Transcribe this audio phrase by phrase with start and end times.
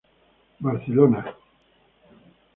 [0.59, 1.35] Barcelona: Grao.